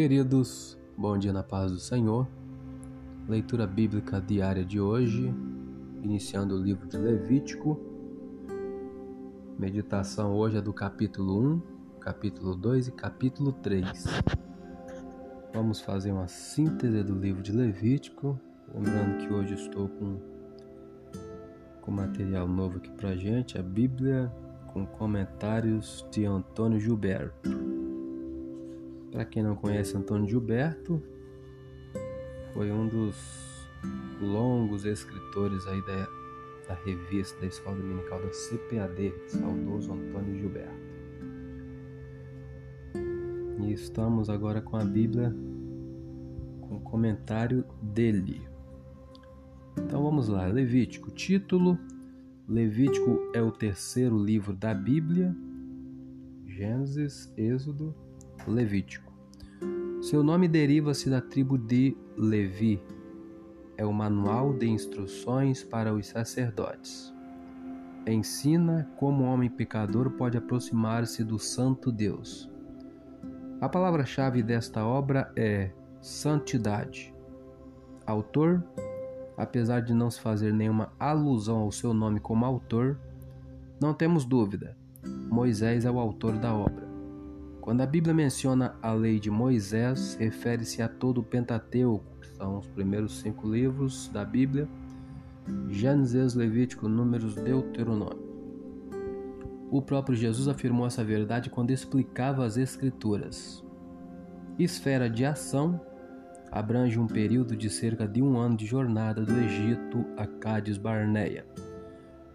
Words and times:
Queridos, 0.00 0.78
bom 0.96 1.18
dia 1.18 1.30
na 1.30 1.42
paz 1.42 1.70
do 1.70 1.78
Senhor. 1.78 2.26
Leitura 3.28 3.66
bíblica 3.66 4.18
diária 4.18 4.64
de 4.64 4.80
hoje, 4.80 5.30
iniciando 6.02 6.54
o 6.54 6.58
livro 6.58 6.88
de 6.88 6.96
Levítico. 6.96 7.78
Meditação 9.58 10.32
hoje 10.32 10.56
é 10.56 10.60
do 10.62 10.72
capítulo 10.72 11.38
1, 11.38 11.62
capítulo 12.00 12.54
2 12.54 12.88
e 12.88 12.92
capítulo 12.92 13.52
3. 13.52 13.86
Vamos 15.52 15.82
fazer 15.82 16.12
uma 16.12 16.28
síntese 16.28 17.02
do 17.02 17.14
livro 17.14 17.42
de 17.42 17.52
Levítico, 17.52 18.40
lembrando 18.74 19.18
que 19.18 19.30
hoje 19.30 19.52
estou 19.52 19.86
com 19.86 20.18
com 21.82 21.90
material 21.90 22.48
novo 22.48 22.78
aqui 22.78 22.90
pra 22.92 23.14
gente, 23.14 23.58
a 23.58 23.62
Bíblia 23.62 24.32
com 24.72 24.86
comentários 24.86 26.06
de 26.10 26.24
Antônio 26.24 26.80
Gilberto. 26.80 27.79
Para 29.10 29.24
quem 29.24 29.42
não 29.42 29.56
conhece 29.56 29.96
Antônio 29.96 30.28
Gilberto, 30.28 31.02
foi 32.54 32.70
um 32.70 32.86
dos 32.86 33.68
longos 34.20 34.84
escritores 34.84 35.66
aí 35.66 35.80
da, 35.86 36.08
da 36.68 36.74
revista 36.84 37.40
da 37.40 37.46
Escola 37.46 37.76
Dominical 37.76 38.20
da 38.20 38.28
CPAD, 38.28 39.12
saudoso 39.28 39.92
Antônio 39.92 40.38
Gilberto. 40.38 40.90
E 43.60 43.72
estamos 43.72 44.30
agora 44.30 44.60
com 44.60 44.76
a 44.76 44.84
Bíblia 44.84 45.34
com 46.60 46.76
o 46.76 46.80
comentário 46.80 47.64
dele. 47.82 48.42
Então 49.76 50.02
vamos 50.02 50.28
lá, 50.28 50.46
Levítico, 50.46 51.10
título 51.10 51.78
Levítico 52.50 53.30
é 53.32 53.40
o 53.40 53.52
terceiro 53.52 54.18
livro 54.18 54.52
da 54.52 54.74
Bíblia, 54.74 55.32
Gênesis, 56.48 57.32
Êxodo, 57.36 57.94
Levítico. 58.44 59.09
Seu 60.00 60.22
nome 60.22 60.48
deriva-se 60.48 61.10
da 61.10 61.20
tribo 61.20 61.58
de 61.58 61.94
Levi. 62.16 62.82
É 63.76 63.84
o 63.84 63.92
manual 63.92 64.54
de 64.54 64.66
instruções 64.66 65.62
para 65.62 65.92
os 65.92 66.06
sacerdotes. 66.06 67.12
Ensina 68.06 68.90
como 68.96 69.24
o 69.24 69.26
homem 69.26 69.50
pecador 69.50 70.10
pode 70.12 70.38
aproximar-se 70.38 71.22
do 71.22 71.38
Santo 71.38 71.92
Deus. 71.92 72.50
A 73.60 73.68
palavra-chave 73.68 74.42
desta 74.42 74.82
obra 74.86 75.30
é 75.36 75.70
santidade. 76.00 77.14
Autor, 78.06 78.64
apesar 79.36 79.80
de 79.80 79.92
não 79.92 80.10
se 80.10 80.18
fazer 80.18 80.50
nenhuma 80.50 80.94
alusão 80.98 81.58
ao 81.58 81.70
seu 81.70 81.92
nome 81.92 82.20
como 82.20 82.46
autor, 82.46 82.98
não 83.78 83.92
temos 83.92 84.24
dúvida, 84.24 84.74
Moisés 85.30 85.84
é 85.84 85.90
o 85.90 85.98
autor 85.98 86.38
da 86.38 86.54
obra. 86.54 86.89
Quando 87.60 87.82
a 87.82 87.86
Bíblia 87.86 88.14
menciona 88.14 88.74
a 88.80 88.92
lei 88.92 89.20
de 89.20 89.30
Moisés, 89.30 90.16
refere-se 90.18 90.80
a 90.80 90.88
todo 90.88 91.18
o 91.18 91.22
Pentateuco, 91.22 92.04
que 92.20 92.28
são 92.28 92.58
os 92.58 92.66
primeiros 92.66 93.20
cinco 93.20 93.46
livros 93.48 94.08
da 94.08 94.24
Bíblia, 94.24 94.66
Gênesis, 95.68 96.34
Levítico, 96.34 96.88
Números, 96.88 97.34
Deuteronômio. 97.34 98.30
O 99.70 99.82
próprio 99.82 100.16
Jesus 100.16 100.48
afirmou 100.48 100.86
essa 100.86 101.04
verdade 101.04 101.50
quando 101.50 101.70
explicava 101.70 102.44
as 102.44 102.56
Escrituras. 102.56 103.62
Esfera 104.58 105.08
de 105.08 105.24
ação 105.24 105.80
abrange 106.50 106.98
um 106.98 107.06
período 107.06 107.54
de 107.54 107.68
cerca 107.68 108.08
de 108.08 108.22
um 108.22 108.38
ano 108.38 108.56
de 108.56 108.66
jornada 108.66 109.22
do 109.24 109.38
Egito 109.38 110.04
a 110.16 110.26
Cádiz 110.26 110.78
Barneia. 110.78 111.46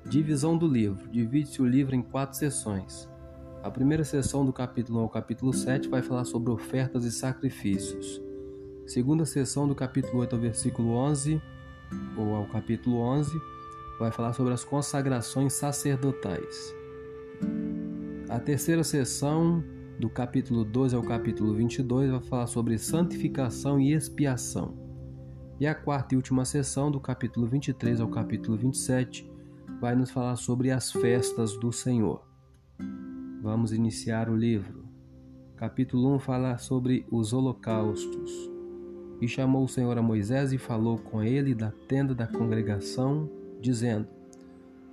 Divisão 0.07 0.55
do 0.55 0.67
livro: 0.67 1.09
divide-se 1.09 1.61
o 1.61 1.67
livro 1.67 1.95
em 1.95 2.01
quatro 2.01 2.37
seções. 2.37 3.09
A 3.65 3.71
primeira 3.71 4.03
sessão 4.03 4.45
do 4.45 4.53
capítulo 4.53 4.99
1 4.99 5.01
ao 5.01 5.09
capítulo 5.09 5.51
7 5.51 5.89
vai 5.89 6.03
falar 6.03 6.23
sobre 6.23 6.51
ofertas 6.51 7.03
e 7.03 7.11
sacrifícios. 7.11 8.21
Segunda 8.85 9.25
sessão 9.25 9.67
do 9.67 9.73
capítulo 9.73 10.19
8 10.19 10.35
ao 10.35 10.39
versículo 10.39 10.91
11, 10.91 11.41
ou 12.15 12.35
ao 12.35 12.45
capítulo 12.45 12.97
11, 12.97 13.31
vai 13.97 14.11
falar 14.11 14.33
sobre 14.33 14.53
as 14.53 14.63
consagrações 14.63 15.53
sacerdotais. 15.53 16.75
A 18.29 18.39
terceira 18.39 18.83
sessão, 18.83 19.63
do 19.99 20.11
capítulo 20.11 20.63
12 20.63 20.95
ao 20.95 21.01
capítulo 21.01 21.55
22, 21.55 22.11
vai 22.11 22.21
falar 22.21 22.45
sobre 22.45 22.77
santificação 22.77 23.79
e 23.79 23.93
expiação. 23.93 24.77
E 25.59 25.65
a 25.65 25.73
quarta 25.73 26.13
e 26.13 26.17
última 26.17 26.45
sessão, 26.45 26.91
do 26.91 26.99
capítulo 26.99 27.47
23 27.47 27.99
ao 27.99 28.09
capítulo 28.09 28.55
27, 28.57 29.27
vai 29.81 29.95
nos 29.95 30.11
falar 30.11 30.35
sobre 30.35 30.69
as 30.69 30.91
festas 30.91 31.57
do 31.57 31.71
Senhor. 31.71 32.34
Vamos 33.45 33.71
iniciar 33.71 34.27
o 34.27 34.35
livro. 34.35 34.85
Capítulo 35.55 36.15
1 36.15 36.19
fala 36.19 36.57
sobre 36.57 37.05
os 37.11 37.31
holocaustos. 37.31 38.31
E 39.21 39.27
chamou 39.27 39.65
o 39.65 39.67
Senhor 39.67 39.95
a 39.99 40.01
Moisés 40.01 40.51
e 40.51 40.57
falou 40.57 40.97
com 40.97 41.21
ele 41.21 41.53
da 41.53 41.69
tenda 41.87 42.15
da 42.15 42.25
congregação, 42.25 43.29
dizendo: 43.61 44.07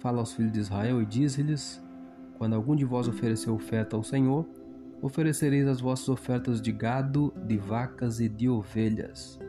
Fala 0.00 0.20
aos 0.20 0.34
filhos 0.34 0.52
de 0.52 0.60
Israel 0.60 1.00
e 1.00 1.06
diz-lhes: 1.06 1.82
Quando 2.36 2.52
algum 2.52 2.76
de 2.76 2.84
vós 2.84 3.08
oferecer 3.08 3.48
oferta 3.48 3.96
ao 3.96 4.02
Senhor, 4.02 4.46
oferecereis 5.00 5.66
as 5.66 5.80
vossas 5.80 6.10
ofertas 6.10 6.60
de 6.60 6.72
gado, 6.72 7.32
de 7.46 7.56
vacas 7.56 8.20
e 8.20 8.28
de 8.28 8.50
ovelhas. 8.50 9.40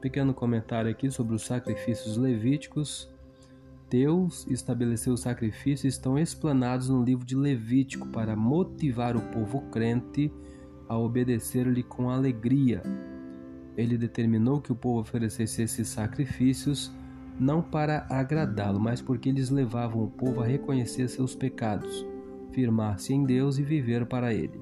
Pequeno 0.00 0.34
comentário 0.34 0.90
aqui 0.90 1.12
sobre 1.12 1.36
os 1.36 1.46
sacrifícios 1.46 2.16
levíticos 2.16 3.08
Deus 3.88 4.46
estabeleceu 4.48 5.12
os 5.12 5.20
sacrifícios 5.20 5.94
estão 5.94 6.18
explanados 6.18 6.88
no 6.88 7.02
livro 7.02 7.24
de 7.24 7.36
Levítico 7.36 8.08
para 8.08 8.34
motivar 8.34 9.16
o 9.16 9.20
povo 9.20 9.60
crente 9.70 10.32
a 10.88 10.98
obedecer-lhe 10.98 11.82
com 11.82 12.10
alegria. 12.10 12.82
Ele 13.76 13.96
determinou 13.96 14.60
que 14.60 14.72
o 14.72 14.76
povo 14.76 15.00
oferecesse 15.00 15.62
esses 15.62 15.88
sacrifícios 15.88 16.92
não 17.38 17.62
para 17.62 18.06
agradá-lo, 18.08 18.80
mas 18.80 19.02
porque 19.02 19.28
eles 19.28 19.50
levavam 19.50 20.04
o 20.04 20.10
povo 20.10 20.40
a 20.40 20.46
reconhecer 20.46 21.08
seus 21.08 21.34
pecados, 21.34 22.04
firmar-se 22.50 23.12
em 23.12 23.24
Deus 23.24 23.58
e 23.58 23.62
viver 23.62 24.06
para 24.06 24.32
ele. 24.32 24.60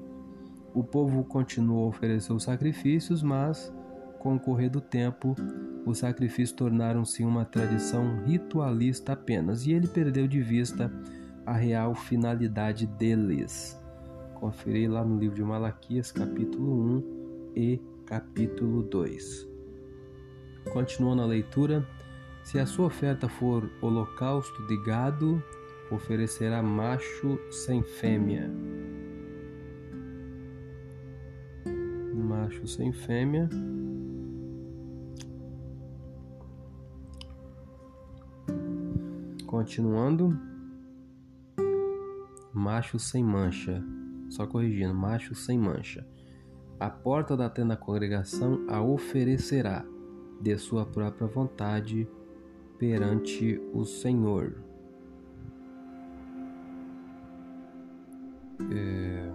O 0.73 0.83
povo 0.83 1.23
continuou 1.23 1.85
a 1.85 1.87
oferecer 1.87 2.33
os 2.33 2.43
sacrifícios, 2.43 3.23
mas 3.23 3.73
com 4.19 4.35
o 4.35 4.39
correr 4.39 4.69
do 4.69 4.81
tempo, 4.81 5.35
os 5.85 5.99
sacrifícios 5.99 6.51
tornaram-se 6.51 7.23
uma 7.23 7.45
tradição 7.45 8.23
ritualista 8.25 9.13
apenas 9.13 9.67
e 9.67 9.71
ele 9.71 9.87
perdeu 9.87 10.27
de 10.27 10.41
vista 10.41 10.91
a 11.45 11.53
real 11.53 11.93
finalidade 11.93 12.87
deles. 12.87 13.79
Conferei 14.33 14.87
lá 14.87 15.05
no 15.05 15.19
livro 15.19 15.35
de 15.35 15.43
Malaquias, 15.43 16.11
capítulo 16.11 16.97
1 16.97 17.51
e 17.55 17.79
capítulo 18.05 18.81
2. 18.81 19.47
Continuando 20.73 21.21
a 21.21 21.25
leitura, 21.25 21.87
se 22.43 22.57
a 22.57 22.65
sua 22.65 22.87
oferta 22.87 23.29
for 23.29 23.69
holocausto 23.79 24.65
de 24.65 24.77
gado, 24.83 25.41
oferecerá 25.91 26.63
macho 26.63 27.39
sem 27.51 27.83
fêmea. 27.83 28.51
Macho 32.13 32.67
sem 32.67 32.91
fêmea 32.91 33.47
Continuando, 39.55 40.37
macho 42.53 42.99
sem 42.99 43.23
mancha. 43.23 43.81
Só 44.29 44.45
corrigindo, 44.45 44.93
macho 44.93 45.33
sem 45.33 45.57
mancha. 45.57 46.05
A 46.77 46.89
porta 46.89 47.37
da 47.37 47.49
tenda 47.49 47.73
da 47.73 47.79
congregação 47.79 48.65
a 48.67 48.81
oferecerá 48.81 49.85
de 50.41 50.57
sua 50.57 50.85
própria 50.85 51.25
vontade 51.25 52.05
perante 52.77 53.57
o 53.73 53.85
Senhor. 53.85 54.61
É... 58.69 59.31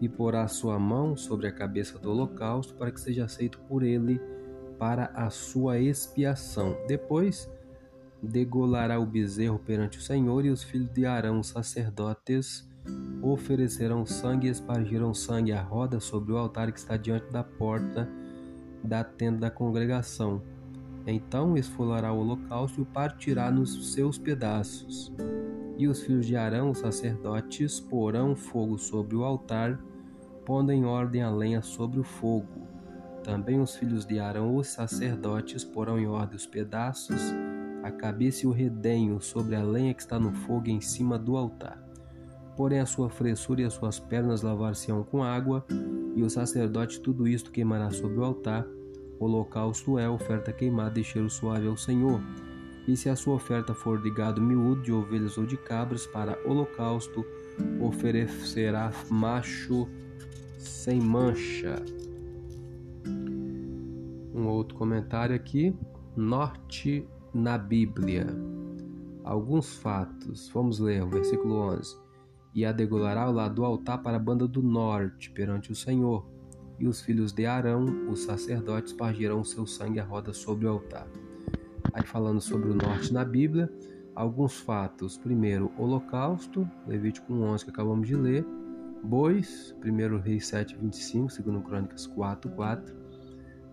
E 0.00 0.08
porá 0.08 0.48
sua 0.48 0.76
mão 0.76 1.16
sobre 1.16 1.46
a 1.46 1.52
cabeça 1.52 2.00
do 2.00 2.10
holocausto 2.10 2.74
para 2.74 2.90
que 2.90 3.00
seja 3.00 3.26
aceito 3.26 3.60
por 3.68 3.84
ele 3.84 4.20
para 4.76 5.04
a 5.14 5.30
sua 5.30 5.78
expiação. 5.78 6.76
Depois 6.88 7.48
degolará 8.26 8.98
o 8.98 9.06
bezerro 9.06 9.58
perante 9.58 9.98
o 9.98 10.02
Senhor, 10.02 10.44
e 10.44 10.50
os 10.50 10.62
filhos 10.62 10.90
de 10.92 11.06
Arão, 11.06 11.42
sacerdotes, 11.42 12.68
oferecerão 13.22 14.06
sangue 14.06 14.46
e 14.46 14.50
espargirão 14.50 15.12
sangue 15.12 15.52
à 15.52 15.60
roda 15.60 15.98
sobre 16.00 16.32
o 16.32 16.36
altar 16.36 16.70
que 16.70 16.78
está 16.78 16.96
diante 16.96 17.30
da 17.30 17.42
porta 17.42 18.08
da 18.82 19.02
tenda 19.02 19.40
da 19.40 19.50
congregação. 19.50 20.42
Então 21.06 21.56
esfolará 21.56 22.12
o 22.12 22.20
holocausto 22.20 22.80
e 22.80 22.82
o 22.82 22.86
partirá 22.86 23.50
nos 23.50 23.92
seus 23.92 24.18
pedaços. 24.18 25.12
E 25.76 25.86
os 25.86 26.02
filhos 26.02 26.26
de 26.26 26.36
Arão, 26.36 26.74
sacerdotes, 26.74 27.78
porão 27.78 28.34
fogo 28.34 28.78
sobre 28.78 29.14
o 29.14 29.24
altar, 29.24 29.78
pondo 30.44 30.72
em 30.72 30.84
ordem 30.84 31.22
a 31.22 31.30
lenha 31.30 31.62
sobre 31.62 32.00
o 32.00 32.04
fogo. 32.04 32.66
Também 33.22 33.60
os 33.60 33.74
filhos 33.76 34.06
de 34.06 34.18
Arão, 34.18 34.56
os 34.56 34.68
sacerdotes, 34.68 35.64
porão 35.64 35.98
em 35.98 36.06
ordem 36.06 36.36
os 36.36 36.46
pedaços 36.46 37.34
a 37.86 37.90
cabeça 37.90 38.44
e 38.44 38.48
o 38.48 38.52
redenho 38.52 39.20
sobre 39.20 39.54
a 39.54 39.62
lenha 39.62 39.94
que 39.94 40.02
está 40.02 40.18
no 40.18 40.32
fogo 40.32 40.68
em 40.68 40.80
cima 40.80 41.18
do 41.18 41.36
altar. 41.36 41.82
Porém, 42.56 42.80
a 42.80 42.86
sua 42.86 43.10
fressura 43.10 43.60
e 43.60 43.64
as 43.64 43.74
suas 43.74 43.98
pernas 43.98 44.42
lavar-se-ão 44.42 45.04
com 45.04 45.22
água, 45.22 45.64
e 46.14 46.22
o 46.22 46.30
sacerdote 46.30 47.00
tudo 47.00 47.28
isto 47.28 47.50
queimará 47.50 47.90
sobre 47.90 48.18
o 48.18 48.24
altar. 48.24 48.66
Holocausto 49.20 49.98
é 49.98 50.08
oferta 50.08 50.52
queimada 50.52 50.98
e 50.98 51.04
cheiro 51.04 51.28
suave 51.28 51.66
ao 51.66 51.76
Senhor. 51.76 52.20
E 52.88 52.96
se 52.96 53.08
a 53.08 53.16
sua 53.16 53.34
oferta 53.34 53.74
for 53.74 54.00
de 54.00 54.10
gado 54.10 54.40
miúdo, 54.40 54.82
de 54.82 54.92
ovelhas 54.92 55.36
ou 55.36 55.44
de 55.44 55.56
cabras, 55.56 56.06
para 56.06 56.38
holocausto, 56.46 57.24
oferecerá 57.80 58.90
macho 59.10 59.88
sem 60.58 61.00
mancha. 61.00 61.82
Um 64.34 64.46
outro 64.46 64.76
comentário 64.76 65.34
aqui. 65.34 65.74
Norte 66.14 67.06
na 67.36 67.58
Bíblia. 67.58 68.26
Alguns 69.22 69.76
fatos. 69.76 70.48
Vamos 70.48 70.78
ler 70.78 71.02
o 71.02 71.08
versículo 71.08 71.56
11. 71.56 71.96
E 72.54 72.64
a 72.64 72.72
degolará 72.72 73.22
ao 73.22 73.32
lado 73.32 73.56
do 73.56 73.64
altar 73.64 74.02
para 74.02 74.16
a 74.16 74.20
banda 74.20 74.48
do 74.48 74.62
norte, 74.62 75.30
perante 75.30 75.70
o 75.70 75.74
Senhor. 75.74 76.26
E 76.78 76.88
os 76.88 77.02
filhos 77.02 77.32
de 77.32 77.44
Arão, 77.44 77.84
os 78.10 78.20
sacerdotes, 78.20 78.92
pargirão 78.92 79.44
seu 79.44 79.66
sangue 79.66 80.00
à 80.00 80.04
roda 80.04 80.32
sobre 80.32 80.66
o 80.66 80.70
altar. 80.70 81.06
Aí 81.92 82.02
falando 82.02 82.40
sobre 82.40 82.70
o 82.70 82.74
norte 82.74 83.12
na 83.12 83.24
Bíblia, 83.24 83.70
alguns 84.14 84.58
fatos. 84.58 85.18
Primeiro, 85.18 85.70
holocausto, 85.78 86.68
Levítico 86.86 87.32
11 87.34 87.64
que 87.64 87.70
acabamos 87.70 88.08
de 88.08 88.14
ler. 88.16 88.46
Bois, 89.02 89.76
1 89.84 90.18
Reis 90.18 90.46
7, 90.46 90.76
25, 90.76 91.42
2 91.42 91.64
Crônicas 91.64 92.06
4, 92.06 92.50
4. 92.50 92.96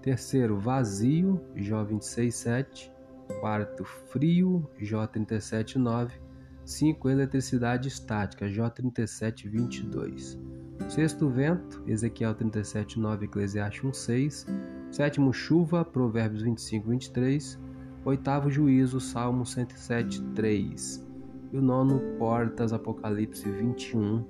Terceiro, 0.01 0.59
vazio, 0.59 1.41
Jó 1.55 1.83
26, 1.83 2.35
7. 2.35 2.92
Quarto, 3.39 3.83
frio, 3.83 4.69
Jó 4.79 5.05
37, 5.05 5.77
9. 5.77 6.21
5. 6.65 7.09
Eletricidade 7.09 7.87
estática, 7.87 8.47
Jó 8.47 8.69
37, 8.69 9.49
22. 9.49 10.39
Sexto, 10.87 11.29
vento, 11.29 11.83
Ezequiel 11.87 12.33
37, 12.35 12.99
9, 12.99 13.25
Eclesiastes 13.25 13.83
1, 13.83 13.93
6. 13.93 14.45
Sétimo, 14.91 15.33
chuva, 15.33 15.83
Provérbios 15.83 16.43
25, 16.43 16.89
23. 16.89 17.59
Oitavo, 18.05 18.49
juízo, 18.49 18.99
Salmo 18.99 19.45
107, 19.45 20.21
3. 20.35 21.05
E 21.51 21.57
o 21.57 21.61
nono, 21.61 21.99
portas, 22.17 22.73
Apocalipse 22.73 23.49
21, 23.49 24.25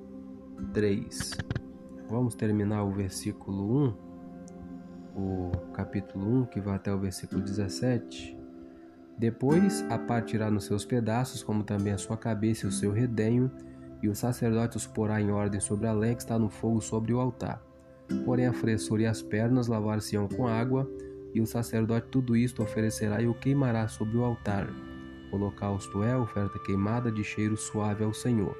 3. 0.73 1.31
Vamos 2.09 2.35
terminar 2.35 2.83
o 2.83 2.91
versículo 2.91 3.85
1, 3.85 3.97
o 5.15 5.51
capítulo 5.73 6.41
1, 6.41 6.45
que 6.45 6.61
vai 6.61 6.75
até 6.75 6.93
o 6.93 6.99
versículo 6.99 7.41
17. 7.41 8.42
Depois 9.17 9.85
a 9.89 9.97
partirá 9.97 10.49
nos 10.49 10.65
seus 10.65 10.85
pedaços, 10.85 11.43
como 11.43 11.63
também 11.63 11.93
a 11.93 11.97
sua 11.97 12.17
cabeça 12.17 12.65
e 12.65 12.69
o 12.69 12.71
seu 12.71 12.91
redenho, 12.91 13.51
e 14.01 14.09
o 14.09 14.15
sacerdote 14.15 14.75
os 14.75 14.85
porá 14.85 15.21
em 15.21 15.31
ordem 15.31 15.59
sobre 15.59 15.87
a 15.87 15.93
lã 15.93 16.13
que 16.13 16.21
está 16.21 16.37
no 16.37 16.49
fogo 16.49 16.81
sobre 16.81 17.13
o 17.13 17.19
altar. 17.19 17.61
Porém 18.25 18.47
a 18.47 18.53
fressura 18.53 19.03
e 19.03 19.05
as 19.05 19.21
pernas 19.21 19.67
lavar-se-ão 19.67 20.27
com 20.27 20.47
água, 20.47 20.89
e 21.33 21.39
o 21.39 21.47
sacerdote 21.47 22.07
tudo 22.11 22.35
isto 22.35 22.61
oferecerá 22.61 23.21
e 23.21 23.27
o 23.27 23.33
queimará 23.33 23.87
sobre 23.87 24.17
o 24.17 24.23
altar. 24.23 24.67
O 25.31 25.35
holocausto 25.35 26.03
é 26.03 26.15
oferta 26.17 26.59
queimada 26.59 27.11
de 27.11 27.23
cheiro 27.23 27.55
suave 27.55 28.03
ao 28.03 28.13
Senhor. 28.13 28.55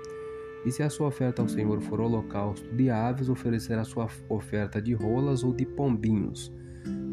E 0.65 0.71
se 0.71 0.81
a 0.81 0.89
sua 0.89 1.07
oferta 1.07 1.41
ao 1.41 1.49
Senhor 1.49 1.81
for 1.81 1.99
holocausto 1.99 2.67
de 2.73 2.89
aves, 2.89 3.27
oferecerá 3.27 3.83
sua 3.83 4.07
oferta 4.29 4.81
de 4.81 4.93
rolas 4.93 5.43
ou 5.43 5.53
de 5.53 5.65
pombinhos 5.65 6.51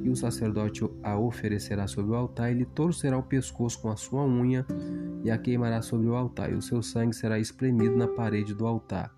e 0.02 0.08
o 0.08 0.16
sacerdote 0.16 0.84
a 1.02 1.18
oferecerá 1.18 1.86
sobre 1.86 2.12
o 2.12 2.14
altar, 2.14 2.50
e 2.50 2.54
lhe 2.54 2.64
torcerá 2.64 3.18
o 3.18 3.22
pescoço 3.22 3.80
com 3.80 3.90
a 3.90 3.96
sua 3.96 4.24
unha 4.24 4.66
e 5.22 5.30
a 5.30 5.38
queimará 5.38 5.82
sobre 5.82 6.08
o 6.08 6.14
altar, 6.14 6.52
e 6.52 6.54
o 6.54 6.62
seu 6.62 6.82
sangue 6.82 7.14
será 7.14 7.38
espremido 7.38 7.96
na 7.96 8.08
parede 8.08 8.54
do 8.54 8.66
altar. 8.66 9.14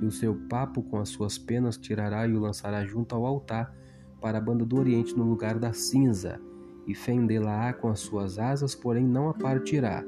E 0.00 0.06
o 0.06 0.12
seu 0.12 0.34
papo 0.48 0.82
com 0.82 0.98
as 0.98 1.08
suas 1.08 1.38
penas 1.38 1.76
tirará 1.76 2.26
e 2.26 2.32
o 2.32 2.40
lançará 2.40 2.84
junto 2.84 3.14
ao 3.14 3.26
altar 3.26 3.74
para 4.20 4.38
a 4.38 4.40
banda 4.40 4.64
do 4.64 4.78
oriente 4.78 5.16
no 5.16 5.24
lugar 5.24 5.58
da 5.58 5.72
cinza, 5.72 6.40
e 6.86 6.94
fendê-la-á 6.94 7.72
com 7.72 7.88
as 7.88 8.00
suas 8.00 8.38
asas, 8.38 8.74
porém 8.74 9.04
não 9.04 9.28
a 9.28 9.34
partirá. 9.34 10.04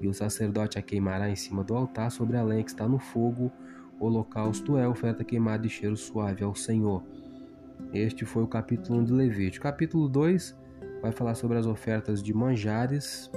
E 0.00 0.08
o 0.08 0.14
sacerdote 0.14 0.78
a 0.78 0.82
queimará 0.82 1.30
em 1.30 1.36
cima 1.36 1.64
do 1.64 1.74
altar 1.74 2.10
sobre 2.10 2.36
a 2.36 2.42
lenha 2.42 2.62
que 2.62 2.70
está 2.70 2.86
no 2.86 2.98
fogo. 2.98 3.50
Holocausto 3.98 4.76
é 4.76 4.86
oferta 4.86 5.24
queimada 5.24 5.62
de 5.62 5.68
cheiro 5.68 5.96
suave 5.96 6.42
ao 6.42 6.54
Senhor. 6.54 7.02
Este 7.92 8.24
foi 8.24 8.42
o 8.42 8.46
capítulo 8.46 9.00
1 9.00 9.04
de 9.04 9.12
Levítico. 9.12 9.62
Capítulo 9.62 10.08
2 10.08 10.56
vai 11.00 11.12
falar 11.12 11.34
sobre 11.34 11.58
as 11.58 11.66
ofertas 11.66 12.22
de 12.22 12.32
manjares, 12.32 13.30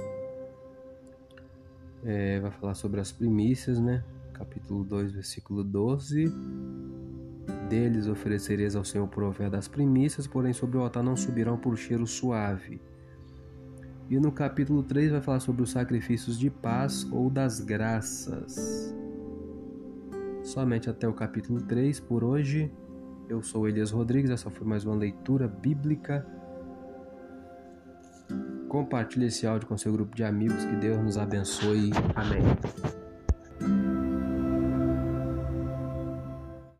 é, 2.04 2.40
vai 2.40 2.50
falar 2.50 2.74
sobre 2.74 3.00
as 3.00 3.12
primícias, 3.12 3.78
né? 3.78 4.02
Capítulo 4.32 4.84
2, 4.84 5.12
versículo 5.12 5.62
12. 5.62 6.32
Deles 7.68 8.06
oferecereis 8.06 8.74
ao 8.74 8.84
Senhor 8.84 9.06
por 9.08 9.22
oferta 9.22 9.56
das 9.56 9.68
primícias, 9.68 10.26
porém 10.26 10.52
sobre 10.52 10.78
o 10.78 10.80
altar 10.80 11.02
não 11.02 11.16
subirão 11.16 11.58
por 11.58 11.76
cheiro 11.76 12.06
suave. 12.06 12.80
E 14.08 14.18
no 14.18 14.32
capítulo 14.32 14.82
3 14.82 15.10
vai 15.10 15.20
falar 15.20 15.40
sobre 15.40 15.62
os 15.62 15.70
sacrifícios 15.70 16.38
de 16.38 16.48
paz 16.48 17.06
ou 17.12 17.28
das 17.28 17.60
graças. 17.60 18.94
Somente 20.42 20.88
até 20.88 21.06
o 21.06 21.12
capítulo 21.12 21.60
3 21.60 22.00
por 22.00 22.24
hoje. 22.24 22.72
Eu 23.28 23.42
sou 23.42 23.68
Elias 23.68 23.90
Rodrigues, 23.90 24.30
essa 24.30 24.48
foi 24.50 24.66
mais 24.66 24.86
uma 24.86 24.94
leitura 24.94 25.46
bíblica. 25.46 26.26
Compartilhe 28.68 29.26
esse 29.26 29.46
áudio 29.46 29.68
com 29.68 29.76
seu 29.76 29.92
grupo 29.92 30.16
de 30.16 30.24
amigos, 30.24 30.64
que 30.64 30.76
Deus 30.76 30.98
nos 30.98 31.18
abençoe. 31.18 31.90
Amém. 32.14 32.42